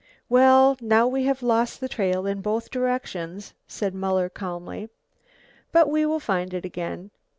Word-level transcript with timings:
"Well, 0.29 0.77
now 0.81 1.05
we 1.05 1.25
have 1.25 1.43
lost 1.43 1.79
the 1.79 1.87
trail 1.87 2.25
in 2.25 2.41
both 2.41 2.71
directions," 2.71 3.53
said 3.67 3.93
Muller 3.93 4.29
calmly. 4.29 4.89
"But 5.71 5.91
we 5.91 6.07
will 6.07 6.19
find 6.19 6.55
it 6.55 6.65
again. 6.65 7.11